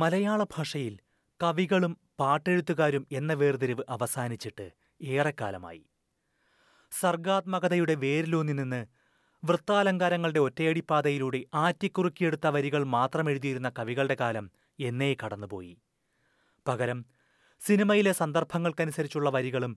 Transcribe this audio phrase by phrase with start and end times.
[0.00, 0.94] മലയാള ഭാഷയിൽ
[1.40, 4.66] കവികളും പാട്ടെഴുത്തുകാരും എന്ന വേർതിരിവ് അവസാനിച്ചിട്ട്
[5.00, 5.82] ഏറെക്കാലമായി.
[6.92, 8.80] സർഗാത്മകതയുടെ വേരിലൂന്നി നിന്ന്
[9.42, 14.46] വൃത്താലങ്കാരങ്ങളുടെ ഒറ്റയടിപ്പാതയിലൂടെ ആറ്റിക്കുറുക്കിയെടുത്ത വരികൾ മാത്രം എഴുതിയിരുന്ന കവികളുടെ കാലം
[14.80, 15.74] എന്നേ കടന്നുപോയി.
[16.66, 16.98] പകരം
[17.60, 19.72] സിനിമയിലെ സന്ദർഭങ്ങൾക്കനുസരിച്ചുള്ള വരികളും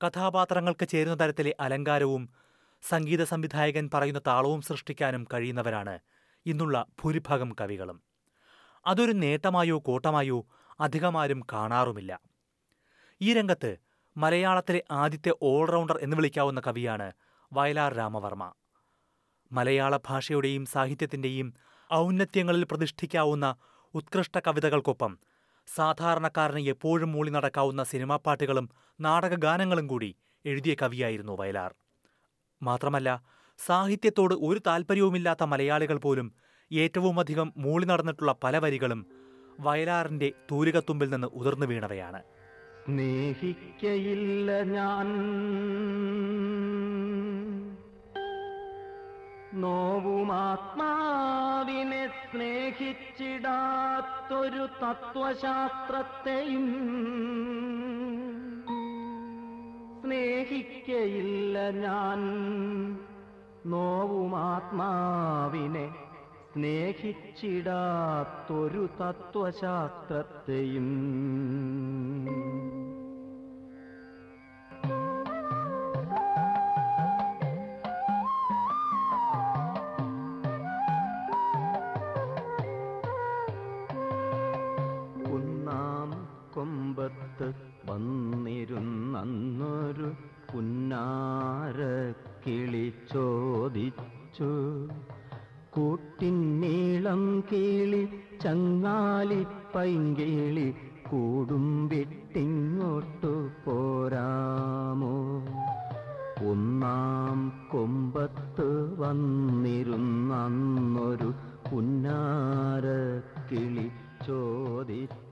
[0.00, 2.24] കഥാപാത്രങ്ങൾക്ക് ചേരുന്ന തരത്തിലെ അലങ്കാരവും
[2.82, 5.94] സംഗീത സംവിധായകൻ പറയുന്ന താളവും സൃഷ്ടിക്കാനും കഴിയുന്നവരാണ്
[6.46, 7.98] ഇന്നുള്ള ഭൂരിഭാഗം കവികളും.
[8.86, 10.46] അതൊരു നേട്ടമായോ കോട്ടമായോ
[10.80, 12.20] അധികമാരും കാണാറുമില്ല.
[13.20, 13.76] ഈ രംഗത്ത്
[14.16, 17.12] മലയാളത്തിലെ ആദ്യത്തെ ഓൾറൗണ്ടർ എന്ന് വിളിക്കാവുന്ന കവിയാണ്
[17.52, 18.52] വയലാർ രാമവർമ്മ.
[19.52, 21.54] മലയാള ഭാഷയുടെയും സാഹിത്യത്തിന്റെയും
[21.92, 23.56] ഔന്നത്യങ്ങളിൽ പ്രതിഷ്ഠിക്കാവുന്ന
[23.94, 25.18] ഉത്കൃഷ്ട കവിതകൾക്കൊപ്പം
[25.74, 31.74] സാധാരണക്കാരന് എപ്പോഴും മൂളി നടക്കാവുന്ന സിനിമാ പാട്ടുകളും നാടകഗാനങ്ങളും കൂടി എഴുതിയ കവിയായിരുന്നു വയലാർ.
[32.62, 33.24] മാത്രമല്ല
[33.66, 36.34] സാഹിത്യത്തോട് ഒരു താല്പര്യവുമില്ലാത്ത മലയാളികൾ പോലും
[36.72, 39.06] ഏറ്റവുമധികം മൂളി നടന്നിട്ടുള്ള പല വരികളും
[39.60, 42.22] വയലാറിന്റെ തൂലികത്തുമ്പിൽ നിന്ന് ഉതിർന്നു വീണവയാണ്.
[42.86, 45.06] സ്നേഹിക്കയില്ല ഞാൻ.
[49.60, 56.80] നോവുമാത്മാവിനെ സ്നേഹിച്ചിടാത്തൊരു തത്വശാസ്ത്രത്തെയും
[60.04, 62.18] സ്നേഹിക്കയില്ല ഞാൻ.
[63.66, 66.07] നോവുമാത്മാവിനെ
[66.58, 67.60] സ്നേഹിച്ചിടാത്തൊരു
[69.00, 70.88] തത്വശാസ്ത്രത്തെയും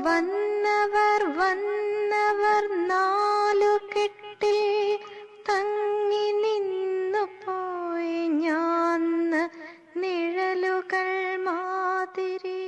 [0.06, 4.60] വന്നവർ വന്നവർ നാലു കെട്ടിൽ
[5.50, 9.04] തങ്ങി നിന്നു പോയി ഞാൻ
[9.98, 12.64] നിഴലുകൾ മാതിരി.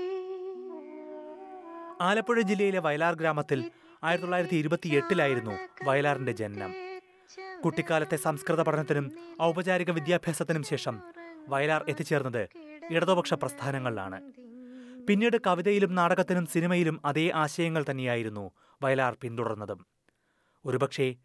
[2.02, 3.72] ആലപ്പുഴ ജില്ലയിലെ വയലാർ ഗ്രാമത്തിൽ
[4.04, 6.89] ആയിരത്തി തൊള്ളായിരത്തി ഇരുപത്തി എട്ടിലായിരുന്നു വയലാറിന്റെ ജനനം.
[7.64, 9.12] കുട്ടിക്കാലത്തെ സംസ്കൃത പഠനത്തിനും
[9.42, 11.02] ഔപചാരിക വിദ്യാഭ്യാസത്തിനും ശേഷം
[11.50, 12.50] വയലാർ എത്തിച്ചേർന്നത്
[12.92, 14.22] ഇടതുപക്ഷ പ്രസ്ഥാനങ്ങളിലാണ്.
[15.08, 18.52] പിന്നീട് കവിതയിലും നാടകത്തിനും സിനിമയിലും അതേ ആശയങ്ങൾ തന്നെയായിരുന്നു
[18.84, 19.86] വയലാർ പിന്തുടർന്നതും.
[20.66, 21.16] ഒരുപക്ഷേ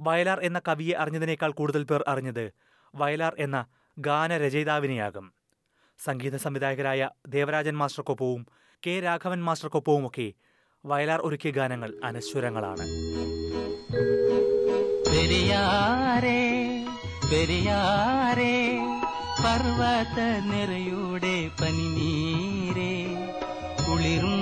[0.00, 2.52] വയലാർ എന്ന കവിയെ അറിഞ്ഞതിനേക്കാൾ കൂടുതൽ പേർ അറിഞ്ഞത്
[2.94, 3.66] വയലാർ എന്ന
[3.98, 5.32] ഗാനരചയിതാവിനെയാകും.
[6.04, 8.46] സംഗീത സംവിധായകരായ ദേവരാജൻ മാസ്റ്റർക്കൊപ്പവും
[8.86, 10.32] കെ രാഘവൻ മാസ്റ്റർക്കൊപ്പവുമൊക്കെ
[10.84, 12.86] വയലാർ ഒരുക്കിയ ഗാനങ്ങൾ അനശ്വരങ്ങളാണ്.
[15.22, 16.40] പെരിയാരേ
[17.30, 18.54] പെരിയാരേ
[19.42, 22.94] പർവത നിറയുടെ പനിനീരേ
[23.86, 24.40] കുളിരും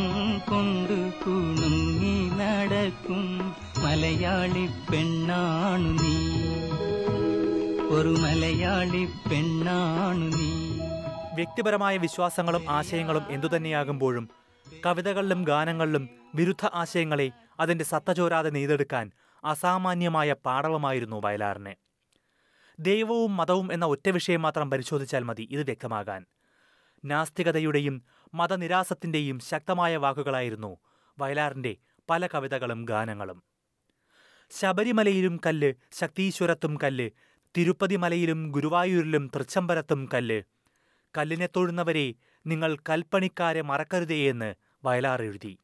[0.48, 3.26] കൊണ്ട് കുണുങ്ങി നടക്കും
[3.84, 6.16] മലയാളി പെണ്ണാണു നീ.
[7.90, 10.50] ഒരു മലയാളി പെണ്ണാണു നീ.
[11.34, 14.30] വ്യക്തിപരമായ വിശ്വാസങ്ങളും ആശയങ്ങളും എന്തുതന്നെയാകുമ്പോഴും
[14.86, 17.30] കവിതകളിലും ഗാനങ്ങളിലും വിരുദ്ധ ആശയങ്ങളെ
[17.60, 19.06] അതിന്റെ സത്ത ചോരാതെ നെയ്തെടുക്കാൻ
[19.44, 21.74] അസാമാന്യമായ പാടവമായിരുന്നു വയലാറിന്.
[22.78, 26.26] ദൈവവും മതവും എന്ന ഒറ്റ വിഷയം മാത്രം പരിശോധിച്ചാൽ മതി ഇത് വ്യക്തമാകാൻ.
[27.04, 28.02] നാസ്തികതയുടെയും
[28.34, 30.78] മതനിരാസത്തിന്റെയും ശക്തമായ വാക്കുകളായിരുന്നു
[31.18, 31.76] വയലാറിന്റെ
[32.10, 33.42] പല കവിതകളും ഗാനങ്ങളും.
[34.50, 37.10] ശബരിമലയിലും കല്ല് ശക്തീശ്വരത്തും കല്ല്
[37.56, 40.42] തിരുപ്പതി മലയിലും ഗുരുവായൂരിലും തൃച്ചംബരത്തും കല്ല്.
[41.18, 42.14] കല്ലിനെ തൊഴുന്നവരെ
[42.46, 44.54] നിങ്ങൾ കൽപ്പണിക്കാരെ മറക്കരുതേ എന്ന്
[44.84, 45.58] വയലാർ എഴുതി.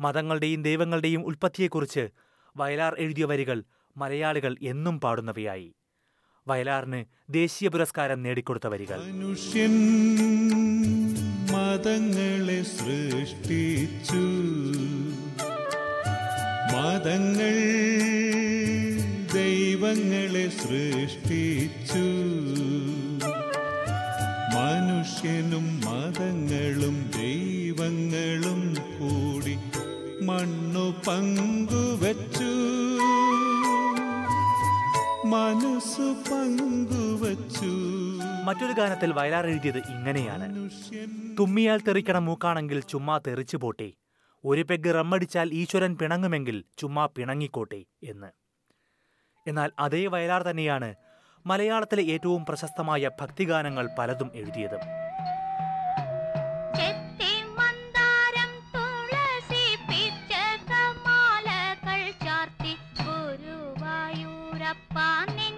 [0.00, 2.08] മതങ്ങളുടെയും ദൈവങ്ങളുടെയും ഉൽപ്പത്തിയെക്കുറിച്ച്
[2.56, 3.62] വയലാർ എഴുതിയ വരികൾ
[3.96, 5.74] മലയാളികൾ എന്നും പാടുന്നവയായി.
[6.48, 8.98] വയലാറിന് ദേശീയ പുരസ്കാരം നേടിക്കൊടുത്ത വരികൾ.
[8.98, 9.70] മനുഷ്യൻ
[11.52, 14.18] മതങ്ങളെ സൃഷ്ടിച്ചു.
[16.74, 17.54] മതങ്ങൾ
[19.34, 22.04] ദൈവങ്ങളെ സൃഷ്ടിച്ചു.
[24.54, 27.10] മനുഷ്യനും മതങ്ങളും
[31.06, 32.50] പങ്കുവച്ചു
[35.26, 37.70] മനസ്സു പങ്കുവച്ചു
[38.44, 40.70] മറ്റൊരു ഗാനത്തിൽ വയലാർ എഴുതിയത് ഇങ്ങനെയാണ്.
[41.40, 43.92] തുമ്മിയാൽ തെറിക്കണ മൂക്കാണെങ്കിൽ ചുമ്മാ തെറിച്ചു പോട്ടെ.
[44.44, 48.26] ഒരു പെഗ് റമ്മടിച്ചാൽ ഈശ്വരൻ പിണങ്ങുമെങ്കിൽ ചുമ്മാ പിണങ്ങിക്കോട്ടെ എന്ന്.
[49.46, 50.94] എന്നാൽ അതേ വയലാർ തന്നെയാണ്
[51.46, 55.07] മലയാളത്തിലെ ഏറ്റവും പ്രശസ്തമായ ഭക്തിഗാനങ്ങൾ പലതും എഴുതിയത്.
[64.68, 65.57] சிறப்பான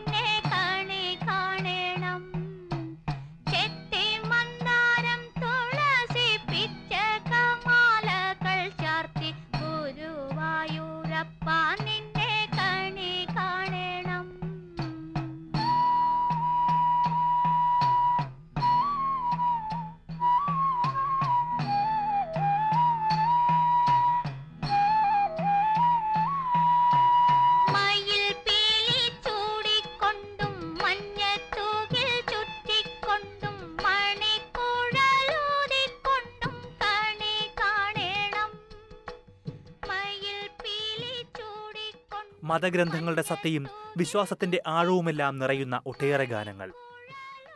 [42.45, 43.67] മതഗ്രന്ഥങ്ങളുടെ സത്യയും
[43.97, 46.73] വിശ്വാസത്തിന്റെ ആഴവുമെല്ലാം നിറയുന്ന ഒട്ടേറെ ഗാനങ്ങൾ.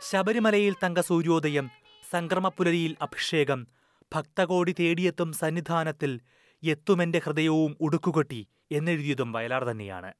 [0.09, 1.69] ശബരിമലയിൽ തങ്ക സൂര്യോദയം
[2.11, 3.67] സംക്രമപ്പുലരിയിൽ അഭിഷേകം
[4.15, 6.19] ഭക്തകോടി തേടിയെത്തും സന്നിധാനത്തിൽ
[6.63, 10.13] എത്തുമെന്റെ ഹൃദയവും ഉടുക്കുകൊട്ടി എന്നെഴുതിയതും വയലാർ തന്നെയാണ്.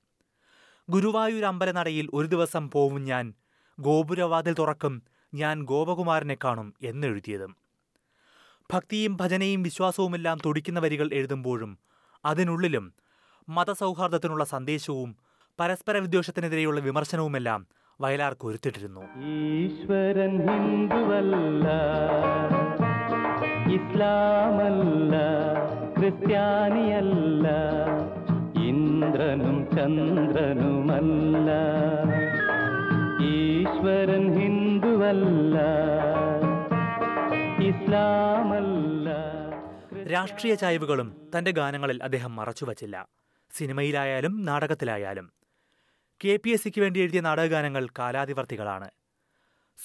[0.89, 3.33] ഗുരുവായൂർ അമ്പലനടയിൽ ഒരു ദിവസം പോവും ഞാൻ
[3.79, 5.03] ഗോപുരവാതിൽ തുറക്കും
[5.33, 7.56] ഞാൻ ഗോപകുമാരനെ കാണും എന്നെഴുതിയതും.
[8.73, 11.79] ഭക്തിയും ഭജനയും വിശ്വാസവുമെല്ലാം തുടിക്കുന്ന വരികൾ എഴുതുമ്പോഴും
[12.25, 12.94] അതിനുള്ളിലും
[13.47, 15.15] മതസൗഹാർദ്ദത്തിനുള്ള സന്ദേശവും
[15.59, 17.62] പരസ്പര വിദ്വേഷത്തിനെതിരെയുള്ള വിമർശനവുമെല്ലാം
[18.01, 19.03] വയലാർ കൊരുത്തിട്ടിരുന്നു
[19.36, 21.68] ഈശ്വരൻ ഹിന്ദുവല്ല
[23.77, 25.13] ഇസ്ലാമല്ല
[25.97, 27.47] ക്രിസ്ത്യാനിയല്ല
[28.69, 31.50] ഇന്ദ്രനും ചന്ദ്രനുമല്ല.
[33.19, 35.57] ഈശ്വരൻ ഹിന്ദുവല്ല
[37.69, 39.09] ഇസ്ലാമല്ല
[40.13, 42.98] രാഷ്ട്രീയ ചായ്വുകളും തന്റെ ഗാനങ്ങളിൽ അദ്ദേഹം മറച്ചുവച്ചില്ല.
[43.57, 45.31] സിനിമയിലായാലും നാടകത്തിലായാലും.
[46.25, 48.89] കെ പി എസ് സിക്ക് വേണ്ടി എഴുതിയ നാടകഗാനങ്ങൾ കാലാതിവർത്തികളാണ്.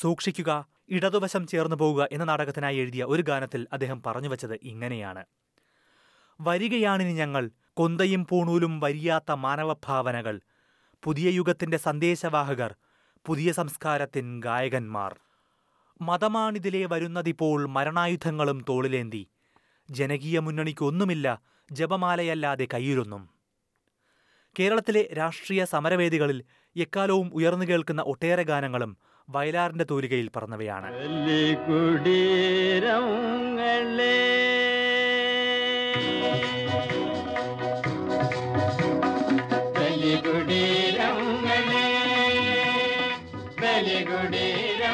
[0.00, 5.24] സൂക്ഷിക്കുക ഇടതുവശം ചേർന്നു പോവുക എന്ന നാടകത്തിനായി എഴുതിയ ഒരു ഗാനത്തിൽ അദ്ദേഹം പറഞ്ഞു വച്ചത് ഇങ്ങനെയാണ്.
[6.40, 10.40] വരികയാണിനി ഞങ്ങൾ കൊന്തയും പൂണൂലും വരിയാത്ത മാനവഭാവനകൾ
[11.04, 12.74] പുതിയ യുഗത്തിന്റെ സന്ദേശവാഹകർ
[13.26, 15.20] പുതിയ സംസ്കാരത്തിൻ ഗായകന്മാർ.
[16.00, 19.28] മതമാണിതിലെ വരുന്നതിപ്പോൾ മരണായുധങ്ങളും തോളിലേന്തി
[19.90, 23.39] ജനകീയ മുന്നണിക്കൊന്നുമില്ല ജപമാലയല്ലാതെ കയ്യിലൊന്നും
[24.58, 26.42] കേരളത്തിലെ രാഷ്ട്രീയ സമരവേദികളിൽ
[26.76, 28.96] എക്കാലവും ഉയർന്നു കേൾക്കുന്ന ഒട്ടേറെ ഗാനങ്ങളും
[29.28, 30.88] വയലാറിന്റെ തൂലികയിൽ പറന്നവയാണ്.
[31.54, 32.30] കുടീരങ്ങളെ.
[39.78, 40.50] ബലികുടീരങ്ങളെ
[43.62, 44.90] ബലികുടീരങ്ങളെ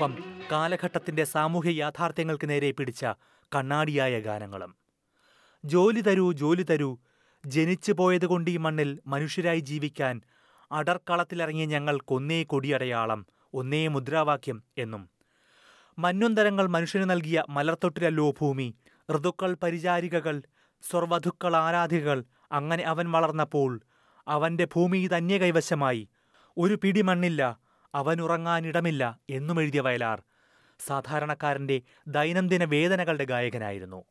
[0.00, 0.14] ഒപ്പം
[0.52, 3.02] കാലഘട്ടത്തിന്റെ സാമൂഹ്യ യാഥാർത്ഥ്യങ്ങൾക്ക് നേരെ പിടിച്ച
[3.54, 4.70] കണ്ണാടിയായ ഗാനങ്ങളും.
[5.64, 6.88] ജോലി തരൂ ജോലി തരൂ
[7.46, 10.22] ജനിച്ചു പോയതുകൊണ്ട് ഈ മണ്ണിൽ മനുഷ്യരായി ജീവിക്കാൻ
[10.72, 15.10] അടർക്കളത്തിലിറങ്ങിയ ഞങ്ങൾ കൊന്നേ കൊടിയടയാളം ഒന്നേ മുദ്രാവാക്യം എന്നും.
[15.98, 18.68] മഞ്ഞുന്തരങ്ങൾ മനുഷ്യന് നൽകിയ മലർത്തൊട്ടിലല്ലോ ഭൂമി
[19.08, 20.42] ഋതുക്കൾ പരിചാരികകൾ
[20.82, 23.80] സ്വർവധുക്കൾ ആരാധികൾ അങ്ങനെ അവൻ വളർന്നപ്പോൾ
[24.28, 26.08] അവന്റെ ഭൂമി തന്നെ കൈവശമായി
[26.56, 27.59] ഒരു പിടി മണ്ണില്ല
[27.94, 30.22] അവനുറങ്ങാനിടമില്ല എന്നും എഴുതിയ വയലാർ.
[30.86, 34.04] സാധാരണക്കാരന്റെ ദൈനംദിന വേദനകളുടെ ഗായകനായിരുന്നു.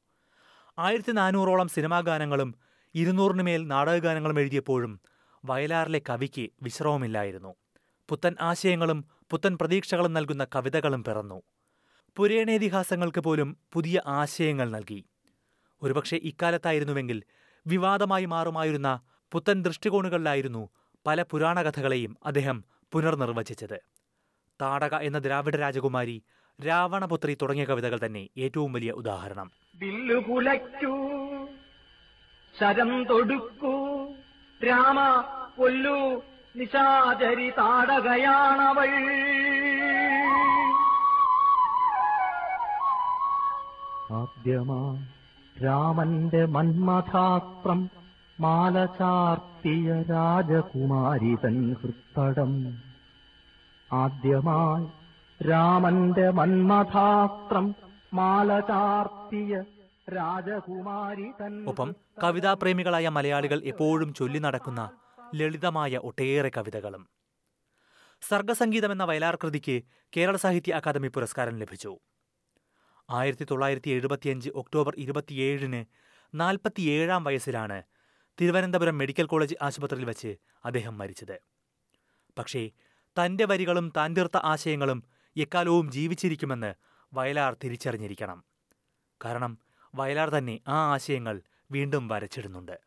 [0.79, 2.55] ആയിരത്തി നാനൂറോളം സിനിമാ ഗാനങ്ങളും
[2.95, 5.01] ഇരുന്നൂറിന് മേൽ നാടകഗാനങ്ങളും എഴുതിയപ്പോഴും
[5.45, 7.55] വയലാറിലെ കവിക്ക് വിശ്രമമില്ലായിരുന്നു.
[8.09, 11.41] പുത്തൻ ആശയങ്ങളും പുത്തൻ പ്രതീക്ഷകളും നൽകുന്ന കവിതകളും പിറന്നു.
[12.17, 15.05] പുരേണേതിഹാസങ്ങൾക്ക് പോലും പുതിയ ആശയങ്ങൾ നൽകി.
[15.81, 17.23] ഒരുപക്ഷെ ഇക്കാലത്തായിരുന്നുവെങ്കിൽ
[17.67, 20.69] വിവാദമായി മാറുമായിരുന്ന പുത്തൻ ദൃഷ്ടികോണുകളിലായിരുന്നു
[21.07, 23.81] പല പുരാണകഥകളെയും അദ്ദേഹം പുനർനിർവചിച്ചത്.
[24.61, 26.23] താടക എന്ന ദ്രാവിഡ രാജകുമാരി
[26.67, 29.51] രാവണപുത്രി തുടങ്ങിയ കവിതകൾ തന്നെ ഏറ്റവും വലിയ ഉദാഹരണം.
[32.59, 33.75] ശരം തൊടുക്കൂ
[34.67, 34.99] രാമ
[35.57, 36.23] കൊല്ലു
[36.55, 38.91] നിശാചരി താടകയാണവൾ.
[44.11, 45.07] ആദ്യമാ
[45.63, 47.89] രാമന്റെ മന്മഥാസ്ത്രം
[48.39, 52.51] മാല ചാർത്തിയ രാജകുമാരി തൻ ഹൃത്തടം.
[53.93, 54.85] ആദ്യമായി
[55.49, 57.75] രാമന്റെ മന്മഥാസ്ത്രം
[58.13, 59.63] മാല ചാർത്തിയ
[60.17, 64.91] രാജകുമാരി തൻ ഒപ്പം കവിതാപ്രേമികളായ മലയാളികൾ എപ്പോഴും ചൊല്ലി നടക്കുന്ന
[65.35, 67.09] ലളിതമായ ഒട്ടേറെ കവിതകളും.
[68.21, 69.81] സർഗസംഗീതം എന്ന വയലാർ കൃതിക്ക്
[70.17, 71.99] കേരള സാഹിത്യ അക്കാദമി പുരസ്കാരം ലഭിച്ചു.
[73.09, 75.85] ആയിരത്തി തൊള്ളായിരത്തി എഴുപത്തിയഞ്ച് ഒക്ടോബർ ഇരുപത്തിയേഴിന്
[76.35, 77.83] നാൽപ്പത്തിയേഴാം വയസ്സിലാണ്
[78.41, 81.41] തിരുവനന്തപുരം മെഡിക്കൽ കോളേജ് ആശുപത്രിയിൽ വച്ച് അദ്ദേഹം മരിച്ചത്.
[82.39, 82.69] പക്ഷേ
[83.19, 85.03] തന്റെ വരികളും താൻ തീർത്ത ആശയങ്ങളും
[85.37, 86.73] എക്കാലവും ജീവിച്ചിരിക്കുമെന്ന്
[87.13, 88.43] വയലാർ തിരിച്ചറിഞ്ഞിരിക്കണം.
[89.25, 89.57] കാരണം
[89.95, 91.41] വയലാർ തന്നെ ആ ആശയങ്ങൾ
[91.71, 92.79] വീണ്ടും വരച്ചിടുന്നുണ്ട്.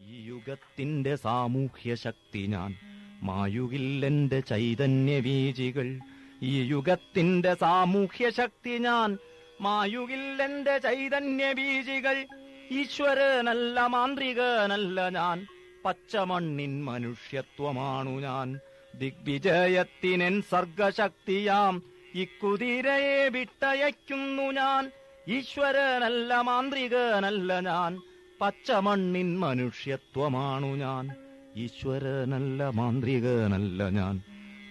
[0.00, 2.76] ഈ യുഗത്തിന്റെ സാമൂഹ്യ ശക്തി ഞാൻ
[3.22, 6.00] മായുകിൽ എന്റെ ചൈതന്യ വീജികൾ
[6.42, 9.18] ഈ യുഗത്തിന്റെ സാമൂഹ്യ ശക്തി ഞാൻ
[9.60, 12.26] മായുകിൽ എന്റെ ചൈതന്യ ബീജികൾ
[12.70, 15.46] ഈശ്വരനല്ല മാന്ത്രികനല്ല ഞാൻ.
[15.84, 18.58] പച്ചമണ്ണിൻ മനുഷ്യത്വമാണു ഞാൻ.
[18.94, 21.82] ദിഗ്വിജയത്തിനെൻ സർഗശക്തിയാം.
[22.14, 24.90] ഇക്കുതിരയെ വിട്ടയക്കുന്നു ഞാൻ.
[25.28, 28.00] ഈശ്വരനല്ല മാന്ത്രികനല്ല ഞാൻ.
[28.40, 31.10] പച്ചമണ്ണിൻ മനുഷ്യത്വമാണു ഞാൻ.
[31.56, 34.22] ഈശ്വരനല്ല മാന്ത്രികനല്ല ഞാൻ.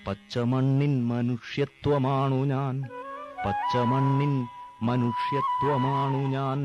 [0.07, 2.81] പച്ചമണ്ണിൻ മനുഷ്യത്വമാണു ഞാൻ.
[3.45, 4.47] പച്ചമണ്ണിൻ
[4.83, 6.61] മനുഷ്യത്വമാണു ഞാൻ.